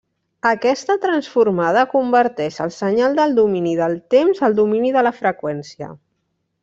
[0.51, 5.93] Aquesta transformada converteix el senyal del domini del temps al domini de la freqüència.